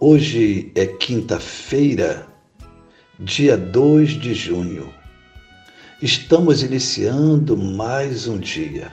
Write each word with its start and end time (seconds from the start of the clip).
Hoje 0.00 0.72
é 0.74 0.86
quinta-feira, 0.86 2.26
dia 3.18 3.56
2 3.56 4.20
de 4.20 4.34
junho. 4.34 4.92
Estamos 6.02 6.64
iniciando 6.64 7.56
mais 7.56 8.26
um 8.26 8.36
dia. 8.36 8.92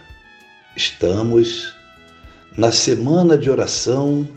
Estamos 0.76 1.74
na 2.56 2.72
semana 2.72 3.36
de 3.36 3.50
oração 3.50 4.30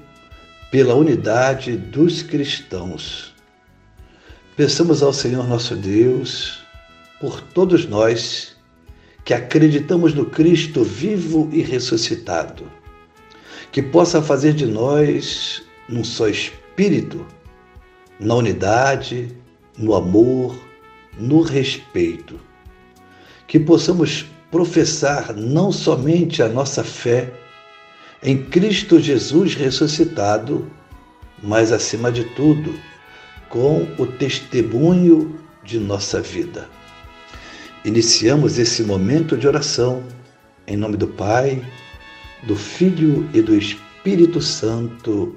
pela 0.70 0.94
unidade 0.94 1.76
dos 1.76 2.22
cristãos. 2.22 3.34
Peçamos 4.56 5.02
ao 5.02 5.12
Senhor 5.12 5.46
nosso 5.46 5.76
Deus 5.76 6.64
por 7.20 7.42
todos 7.42 7.86
nós 7.86 8.56
que 9.22 9.34
acreditamos 9.34 10.14
no 10.14 10.24
Cristo 10.24 10.82
vivo 10.82 11.50
e 11.52 11.60
ressuscitado, 11.60 12.64
que 13.70 13.82
possa 13.82 14.22
fazer 14.22 14.54
de 14.54 14.64
nós 14.64 15.63
um 15.88 16.02
só 16.02 16.28
espírito, 16.28 17.26
na 18.18 18.34
unidade, 18.34 19.34
no 19.76 19.94
amor, 19.94 20.56
no 21.18 21.42
respeito. 21.42 22.40
Que 23.46 23.58
possamos 23.58 24.26
professar 24.50 25.34
não 25.34 25.72
somente 25.72 26.42
a 26.42 26.48
nossa 26.48 26.84
fé 26.84 27.32
em 28.22 28.42
Cristo 28.44 28.98
Jesus 28.98 29.54
ressuscitado, 29.54 30.70
mas 31.42 31.72
acima 31.72 32.10
de 32.10 32.24
tudo, 32.34 32.74
com 33.48 33.82
o 33.98 34.06
testemunho 34.06 35.38
de 35.62 35.78
nossa 35.78 36.20
vida. 36.20 36.68
Iniciamos 37.84 38.58
esse 38.58 38.82
momento 38.82 39.36
de 39.36 39.46
oração 39.46 40.02
em 40.66 40.76
nome 40.76 40.96
do 40.96 41.06
Pai, 41.06 41.62
do 42.44 42.56
Filho 42.56 43.28
e 43.34 43.42
do 43.42 43.54
Espírito 43.54 44.40
Santo. 44.40 45.36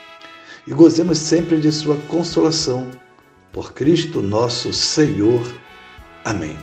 e 0.67 0.73
gozemos 0.73 1.17
sempre 1.17 1.59
de 1.59 1.71
Sua 1.71 1.97
consolação. 2.07 2.89
Por 3.51 3.73
Cristo 3.73 4.21
nosso 4.21 4.71
Senhor. 4.71 5.41
Amém. 6.23 6.57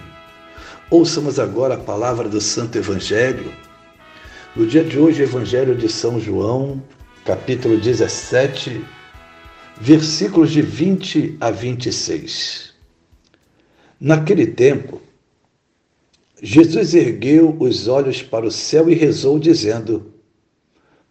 Ouçamos 0.91 1.39
agora 1.39 1.75
a 1.75 1.79
palavra 1.79 2.29
do 2.29 2.41
Santo 2.41 2.79
Evangelho. 2.79 3.53
No 4.57 4.67
dia 4.67 4.83
de 4.83 4.99
hoje, 4.99 5.23
Evangelho 5.23 5.77
de 5.77 5.89
São 5.89 6.19
João, 6.19 6.83
capítulo 7.25 7.79
17, 7.79 8.83
versículos 9.81 10.51
de 10.51 10.63
20 10.63 11.37
a 11.41 11.51
26. 11.51 12.75
Naquele 14.01 14.47
tempo, 14.47 15.03
Jesus 16.41 16.95
ergueu 16.95 17.57
os 17.61 17.89
olhos 17.89 18.23
para 18.23 18.47
o 18.47 18.51
céu 18.51 18.89
e 18.89 18.95
rezou, 18.95 19.39
dizendo: 19.39 20.15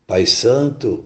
Pai 0.08 0.25
Santo, 0.25 1.06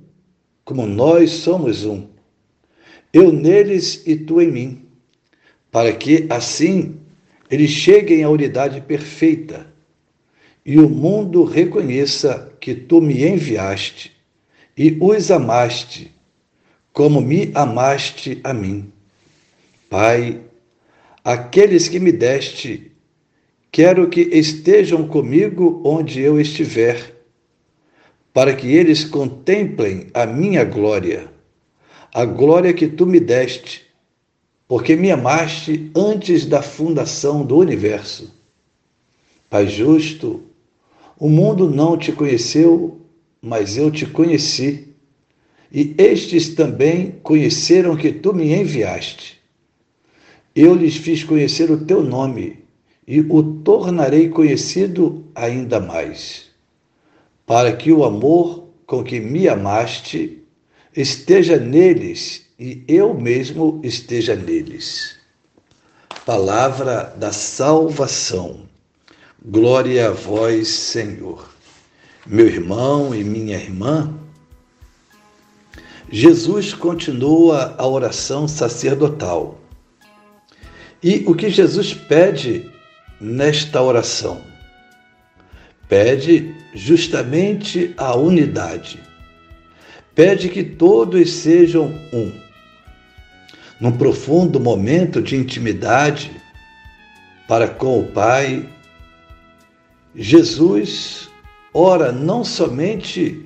como 0.71 0.87
nós 0.87 1.31
somos 1.31 1.83
um. 1.83 2.07
Eu 3.11 3.29
neles 3.29 4.03
e 4.07 4.15
tu 4.15 4.39
em 4.39 4.49
mim 4.49 4.85
para 5.69 5.91
que 5.91 6.25
assim 6.29 6.95
eles 7.49 7.71
cheguem 7.71 8.23
à 8.23 8.29
unidade 8.29 8.79
perfeita 8.79 9.67
e 10.65 10.79
o 10.79 10.87
mundo 10.87 11.43
reconheça 11.43 12.53
que 12.61 12.73
tu 12.73 13.01
me 13.01 13.27
enviaste 13.27 14.13
e 14.77 14.97
os 15.01 15.29
amaste, 15.29 16.15
como 16.93 17.19
me 17.19 17.51
amaste 17.53 18.39
a 18.41 18.53
mim. 18.53 18.93
Pai, 19.89 20.39
aqueles 21.21 21.89
que 21.89 21.99
me 21.99 22.13
deste, 22.13 22.93
quero 23.69 24.07
que 24.07 24.21
estejam 24.21 25.05
comigo 25.05 25.81
onde 25.83 26.21
eu 26.21 26.39
estiver, 26.39 27.20
para 28.33 28.55
que 28.55 28.67
eles 28.67 29.03
contemplem 29.03 30.07
a 30.13 30.25
minha 30.25 30.63
glória, 30.63 31.29
a 32.13 32.25
glória 32.25 32.73
que 32.73 32.87
tu 32.87 33.05
me 33.05 33.19
deste 33.19 33.91
porque 34.71 34.95
me 34.95 35.11
amaste 35.11 35.91
antes 35.93 36.45
da 36.45 36.61
fundação 36.61 37.45
do 37.45 37.57
universo. 37.57 38.33
Pai 39.49 39.67
justo, 39.67 40.43
o 41.19 41.27
mundo 41.27 41.69
não 41.69 41.97
te 41.97 42.13
conheceu, 42.13 43.01
mas 43.41 43.75
eu 43.75 43.91
te 43.91 44.05
conheci, 44.05 44.87
e 45.69 45.93
estes 45.97 46.55
também 46.55 47.19
conheceram 47.21 47.97
que 47.97 48.13
tu 48.13 48.33
me 48.33 48.53
enviaste. 48.53 49.41
Eu 50.55 50.73
lhes 50.73 50.95
fiz 50.95 51.21
conhecer 51.21 51.69
o 51.69 51.83
teu 51.83 52.01
nome 52.01 52.59
e 53.05 53.19
o 53.19 53.43
tornarei 53.43 54.29
conhecido 54.29 55.25
ainda 55.35 55.81
mais, 55.81 56.49
para 57.51 57.73
que 57.73 57.91
o 57.91 58.05
amor 58.05 58.69
com 58.85 59.03
que 59.03 59.19
me 59.19 59.49
amaste 59.49 60.41
esteja 60.95 61.57
neles 61.57 62.45
e 62.57 62.81
eu 62.87 63.13
mesmo 63.13 63.81
esteja 63.83 64.37
neles. 64.37 65.17
Palavra 66.25 67.13
da 67.17 67.33
salvação. 67.33 68.61
Glória 69.45 70.07
a 70.07 70.11
vós, 70.11 70.69
Senhor. 70.69 71.49
Meu 72.25 72.47
irmão 72.47 73.13
e 73.13 73.21
minha 73.21 73.57
irmã, 73.57 74.17
Jesus 76.09 76.73
continua 76.73 77.75
a 77.77 77.85
oração 77.85 78.47
sacerdotal. 78.47 79.59
E 81.03 81.25
o 81.27 81.35
que 81.35 81.49
Jesus 81.49 81.93
pede 81.93 82.71
nesta 83.19 83.81
oração? 83.81 84.50
Pede 85.91 86.55
justamente 86.73 87.93
a 87.97 88.15
unidade. 88.15 88.97
Pede 90.15 90.47
que 90.47 90.63
todos 90.63 91.29
sejam 91.33 91.93
um 92.13 92.31
num 93.77 93.91
profundo 93.91 94.57
momento 94.57 95.21
de 95.21 95.35
intimidade 95.35 96.31
para 97.45 97.67
com 97.67 97.99
o 97.99 98.07
Pai 98.07 98.65
Jesus 100.15 101.29
ora 101.73 102.09
não 102.09 102.45
somente 102.45 103.45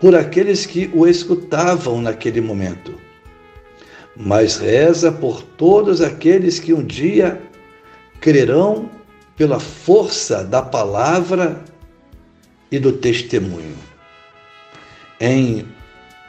por 0.00 0.14
aqueles 0.14 0.64
que 0.64 0.90
o 0.94 1.06
escutavam 1.06 2.00
naquele 2.00 2.40
momento, 2.40 2.98
mas 4.16 4.56
reza 4.56 5.12
por 5.12 5.42
todos 5.42 6.00
aqueles 6.00 6.58
que 6.58 6.72
um 6.72 6.82
dia 6.82 7.38
crerão 8.18 8.88
pela 9.40 9.58
força 9.58 10.44
da 10.44 10.60
palavra 10.60 11.64
e 12.70 12.78
do 12.78 12.92
testemunho. 12.92 13.74
Em 15.18 15.66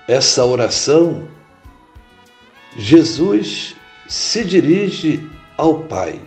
essa 0.07 0.45
oração, 0.45 1.27
Jesus 2.77 3.75
se 4.07 4.45
dirige 4.45 5.29
ao 5.57 5.79
Pai. 5.79 6.21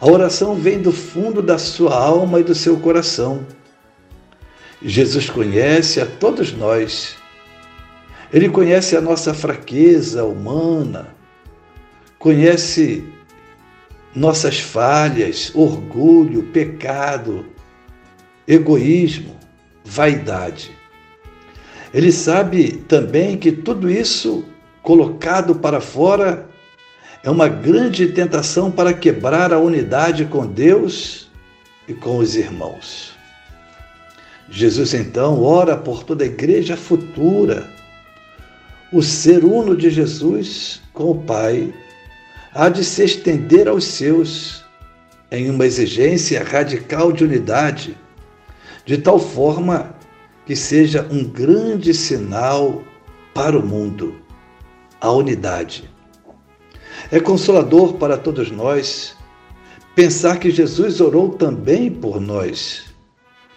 A 0.00 0.06
oração 0.08 0.56
vem 0.56 0.82
do 0.82 0.90
fundo 0.90 1.40
da 1.40 1.58
sua 1.58 1.94
alma 1.96 2.40
e 2.40 2.42
do 2.42 2.56
seu 2.56 2.80
coração. 2.80 3.46
Jesus 4.82 5.30
conhece 5.30 6.00
a 6.00 6.06
todos 6.06 6.52
nós. 6.52 7.14
Ele 8.32 8.48
conhece 8.48 8.96
a 8.96 9.00
nossa 9.00 9.32
fraqueza 9.32 10.24
humana, 10.24 11.14
conhece 12.18 13.04
nossas 14.14 14.58
falhas, 14.58 15.52
orgulho, 15.54 16.44
pecado, 16.44 17.46
egoísmo, 18.46 19.36
vaidade. 19.84 20.70
Ele 21.92 22.12
sabe 22.12 22.72
também 22.88 23.36
que 23.36 23.52
tudo 23.52 23.90
isso 23.90 24.44
colocado 24.82 25.54
para 25.54 25.80
fora 25.80 26.48
é 27.22 27.30
uma 27.30 27.48
grande 27.48 28.08
tentação 28.08 28.70
para 28.70 28.92
quebrar 28.92 29.52
a 29.52 29.58
unidade 29.58 30.24
com 30.26 30.46
Deus 30.46 31.28
e 31.86 31.94
com 31.94 32.18
os 32.18 32.36
irmãos. 32.36 33.12
Jesus 34.50 34.94
então 34.94 35.42
ora 35.42 35.76
por 35.76 36.04
toda 36.04 36.24
a 36.24 36.26
igreja 36.26 36.76
futura. 36.76 37.68
O 38.90 39.02
ser 39.02 39.44
uno 39.44 39.76
de 39.76 39.90
Jesus 39.90 40.80
com 40.92 41.10
o 41.10 41.22
Pai 41.22 41.72
há 42.58 42.68
de 42.68 42.82
se 42.82 43.04
estender 43.04 43.68
aos 43.68 43.84
seus 43.84 44.64
em 45.30 45.48
uma 45.48 45.64
exigência 45.64 46.42
radical 46.42 47.12
de 47.12 47.22
unidade, 47.22 47.96
de 48.84 48.98
tal 48.98 49.20
forma 49.20 49.94
que 50.44 50.56
seja 50.56 51.06
um 51.08 51.22
grande 51.22 51.94
sinal 51.94 52.82
para 53.32 53.56
o 53.56 53.64
mundo 53.64 54.20
a 55.00 55.08
unidade. 55.12 55.88
É 57.12 57.20
consolador 57.20 57.94
para 57.94 58.18
todos 58.18 58.50
nós 58.50 59.16
pensar 59.94 60.40
que 60.40 60.50
Jesus 60.50 61.00
orou 61.00 61.28
também 61.28 61.88
por 61.88 62.20
nós, 62.20 62.86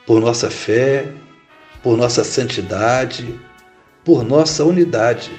por 0.05 0.21
nossa 0.21 0.51
fé, 0.51 1.11
por 1.81 1.97
nossa 1.97 2.23
santidade, 2.23 3.39
por 4.05 4.23
nossa 4.23 4.63
unidade. 4.63 5.31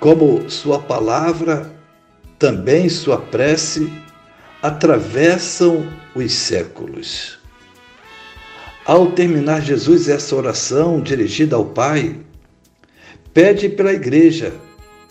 Como 0.00 0.48
Sua 0.48 0.78
palavra 0.78 1.75
também 2.38 2.88
sua 2.88 3.18
prece 3.18 3.90
atravessam 4.62 5.86
os 6.14 6.32
séculos. 6.32 7.38
Ao 8.84 9.10
terminar 9.12 9.62
Jesus 9.62 10.08
essa 10.08 10.34
oração 10.36 11.00
dirigida 11.00 11.56
ao 11.56 11.64
Pai, 11.64 12.18
pede 13.32 13.68
pela 13.68 13.92
Igreja 13.92 14.52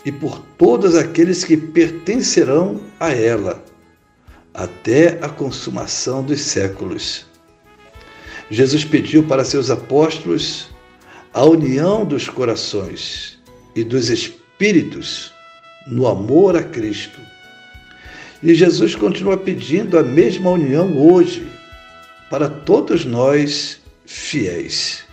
e 0.04 0.12
por 0.12 0.38
todos 0.56 0.94
aqueles 0.94 1.44
que 1.44 1.56
pertencerão 1.56 2.80
a 2.98 3.10
ela, 3.10 3.62
até 4.54 5.18
a 5.20 5.28
consumação 5.28 6.22
dos 6.22 6.40
séculos. 6.40 7.26
Jesus 8.50 8.84
pediu 8.84 9.24
para 9.24 9.44
seus 9.44 9.70
apóstolos 9.70 10.68
a 11.34 11.44
união 11.44 12.04
dos 12.04 12.28
corações 12.28 13.38
e 13.74 13.82
dos 13.84 14.08
espíritos 14.08 15.35
no 15.86 16.06
amor 16.06 16.56
a 16.56 16.62
Cristo. 16.62 17.20
E 18.42 18.54
Jesus 18.54 18.94
continua 18.94 19.36
pedindo 19.36 19.98
a 19.98 20.02
mesma 20.02 20.50
união 20.50 20.96
hoje 20.98 21.46
para 22.28 22.48
todos 22.48 23.04
nós 23.04 23.80
fiéis. 24.04 25.04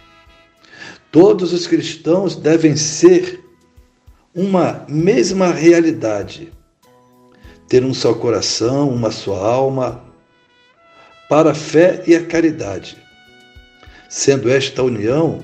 Todos 1.11 1.53
os 1.53 1.67
cristãos 1.67 2.35
devem 2.35 2.75
ser 2.75 3.43
uma 4.33 4.83
mesma 4.89 5.51
realidade, 5.51 6.51
ter 7.67 7.85
um 7.85 7.93
só 7.93 8.13
coração, 8.15 8.89
uma 8.89 9.11
só 9.11 9.35
alma, 9.35 10.03
para 11.29 11.51
a 11.51 11.55
fé 11.55 12.03
e 12.07 12.15
a 12.15 12.25
caridade, 12.25 12.97
sendo 14.09 14.49
esta 14.49 14.81
união 14.83 15.43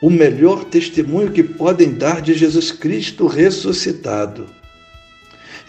o 0.00 0.10
melhor 0.10 0.64
testemunho 0.64 1.32
que 1.32 1.42
podem 1.42 1.94
dar 1.94 2.20
de 2.20 2.34
Jesus 2.34 2.70
Cristo 2.70 3.26
ressuscitado. 3.26 4.46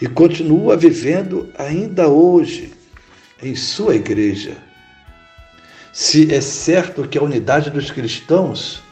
E 0.00 0.06
continua 0.06 0.76
vivendo 0.76 1.48
ainda 1.56 2.08
hoje 2.08 2.72
em 3.42 3.54
sua 3.56 3.96
igreja. 3.96 4.56
Se 5.92 6.32
é 6.32 6.40
certo 6.40 7.08
que 7.08 7.18
a 7.18 7.22
unidade 7.22 7.70
dos 7.70 7.90
cristãos 7.90 8.82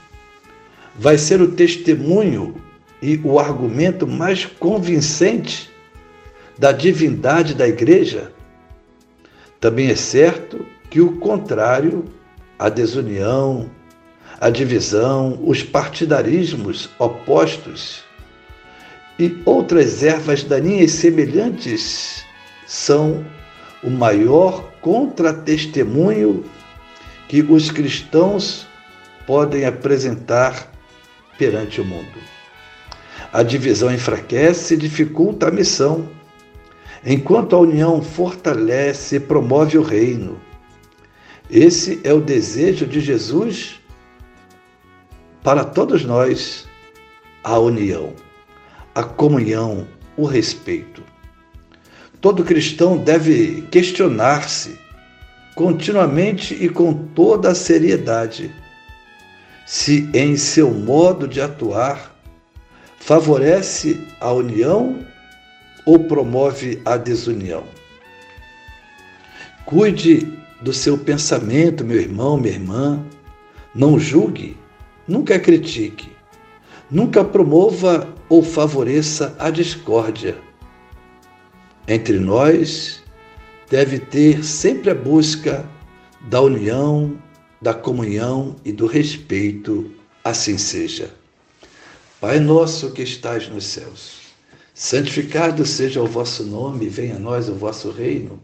vai 0.99 1.19
ser 1.19 1.41
o 1.41 1.53
testemunho 1.53 2.61
e 3.00 3.21
o 3.23 3.38
argumento 3.38 4.06
mais 4.06 4.47
convincente 4.47 5.71
da 6.59 6.73
divindade 6.73 7.55
da 7.55 7.69
igreja, 7.69 8.33
também 9.61 9.88
é 9.91 9.94
certo 9.94 10.65
que 10.88 11.00
o 11.00 11.17
contrário, 11.17 12.05
a 12.59 12.69
desunião, 12.69 13.71
a 14.41 14.50
divisão, 14.50 15.38
os 15.43 15.62
partidarismos 15.62 16.91
opostos 16.99 18.05
e 19.19 19.41
outras 19.47 20.03
ervas 20.03 20.44
daninhas 20.44 20.93
semelhantes 20.93 22.25
são 22.67 23.25
o 23.83 23.91
maior 23.91 24.73
contratestemunho 24.81 26.44
que 27.29 27.41
os 27.43 27.71
cristãos 27.71 28.67
podem 29.27 29.65
apresentar 29.65 30.71
perante 31.38 31.81
o 31.81 31.85
mundo. 31.85 32.19
A 33.33 33.43
divisão 33.43 33.93
enfraquece 33.93 34.75
e 34.75 34.77
dificulta 34.77 35.49
a 35.49 35.50
missão, 35.50 36.09
enquanto 37.05 37.57
a 37.57 37.59
união 37.59 38.02
fortalece 38.02 39.16
e 39.16 39.21
promove 39.21 39.78
o 39.78 39.83
reino. 39.83 40.40
Esse 41.50 42.00
é 42.05 42.12
o 42.12 42.21
desejo 42.21 42.87
de 42.87 43.00
Jesus 43.00 43.81
para 45.47 45.65
todos 45.65 46.05
nós 46.05 46.67
a 47.45 47.57
união, 47.57 48.12
a 48.93 49.05
comunhão, 49.05 49.87
o 50.17 50.25
respeito. 50.25 51.05
Todo 52.21 52.43
cristão 52.43 52.99
deve 52.99 53.62
questionar-se 53.71 54.76
continuamente 55.55 56.53
e 56.53 56.69
com 56.69 56.93
toda 56.93 57.50
a 57.50 57.55
seriedade 57.55 58.53
se 59.65 60.11
em 60.12 60.37
seu 60.37 60.73
modo 60.73 61.29
de 61.29 61.41
atuar 61.41 62.12
favorece 62.99 64.05
a 64.21 64.33
união 64.33 64.99
ou 65.87 66.00
promove 66.09 66.83
a 66.85 66.97
desunião. 66.97 67.62
Cuide 69.65 70.26
do 70.61 70.73
seu 70.73 70.99
pensamento, 70.99 71.85
meu 71.85 72.00
irmão, 72.00 72.37
minha 72.37 72.55
irmã. 72.55 73.00
Não 73.73 73.97
julgue 73.97 74.57
Nunca 75.09 75.39
critique, 75.39 76.11
nunca 76.91 77.25
promova 77.25 78.13
ou 78.29 78.43
favoreça 78.43 79.37
a 79.39 79.51
discórdia. 79.51 80.37
Entre 81.87 82.19
nós 82.19 83.03
deve 83.71 84.01
ter 84.01 84.45
sempre 84.45 84.91
a 84.91 84.95
busca 84.95 85.65
da 86.23 86.41
união, 86.41 87.17
da 87.63 87.73
comunhão 87.73 88.57
e 88.65 88.73
do 88.73 88.87
respeito, 88.87 89.91
assim 90.25 90.59
seja. 90.59 91.11
Pai 92.21 92.41
nosso 92.41 92.91
que 92.91 93.03
estás 93.03 93.49
nos 93.49 93.65
céus, 93.65 94.19
santificado 94.75 95.65
seja 95.65 96.03
o 96.03 96.07
vosso 96.07 96.43
nome, 96.45 96.89
venha 96.89 97.15
a 97.15 97.21
nós 97.21 97.49
o 97.49 97.55
vosso 97.55 97.91
reino. 97.91 98.41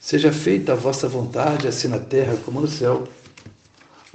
Seja 0.00 0.32
feita 0.32 0.72
a 0.72 0.76
vossa 0.76 1.08
vontade, 1.08 1.68
assim 1.68 1.88
na 1.88 1.98
terra 1.98 2.38
como 2.44 2.60
no 2.60 2.68
céu. 2.68 3.06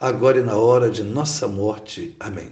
agora 0.00 0.38
e 0.38 0.42
na 0.42 0.56
hora 0.56 0.90
de 0.90 1.02
nossa 1.02 1.46
morte. 1.46 2.16
Amém. 2.18 2.50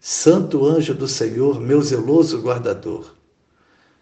Santo 0.00 0.64
anjo 0.64 0.94
do 0.94 1.06
Senhor, 1.06 1.60
meu 1.60 1.82
zeloso 1.82 2.40
guardador, 2.40 3.14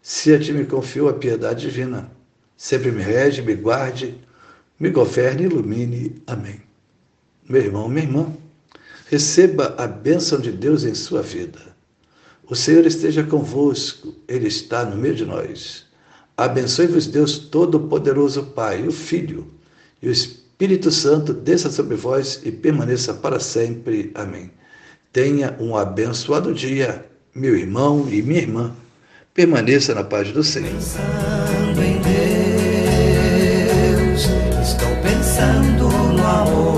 se 0.01 0.33
a 0.33 0.39
ti 0.39 0.53
me 0.53 0.65
confiou 0.67 1.09
a 1.09 1.15
piedade 1.15 1.63
divina, 1.63 2.11
sempre 2.57 2.93
me 2.93 3.03
rege, 3.03 3.43
me 3.43 3.55
guarde, 3.55 4.21
me 4.79 4.91
governe 4.91 5.43
e 5.43 5.47
ilumine. 5.47 6.23
Amém. 6.27 6.61
Meu 7.49 7.63
irmão, 7.63 7.89
minha 7.89 8.05
irmã, 8.05 8.33
receba 9.07 9.75
a 9.79 9.87
bênção 9.87 10.39
de 10.39 10.53
Deus 10.53 10.85
em 10.85 10.95
sua 10.95 11.23
vida. 11.23 11.75
O 12.47 12.55
Senhor 12.55 12.85
esteja 12.85 13.25
convosco, 13.25 14.15
Ele 14.29 14.47
está 14.47 14.85
no 14.85 14.97
meio 14.97 15.15
de 15.15 15.25
nós. 15.25 15.87
Abençoe-vos 16.37 17.07
Deus 17.07 17.39
Todo-Poderoso 17.39 18.43
Pai, 18.43 18.87
o 18.87 18.93
Filho 18.93 19.51
e 20.03 20.09
o 20.09 20.13
Espírito 20.55 20.93
Santo, 20.93 21.35
desça 21.35 21.69
sobre 21.69 21.97
vós 21.97 22.41
e 22.45 22.53
permaneça 22.53 23.13
para 23.13 23.41
sempre. 23.41 24.13
Amém. 24.15 24.53
Tenha 25.13 25.57
um 25.59 25.77
abençoado 25.77 26.55
dia, 26.55 27.05
meu 27.35 27.57
irmão 27.57 28.07
e 28.09 28.23
minha 28.23 28.41
irmã. 28.41 28.73
Permaneça 29.35 29.93
na 29.97 30.05
paz 30.05 30.31
do 30.31 30.45
Senhor. 30.45 30.71
Pensando 30.71 31.83
em 31.83 32.01
Deus, 34.07 34.29
estou 34.63 34.95
pensando 35.03 35.89
no 35.89 36.25
amor. 36.25 36.74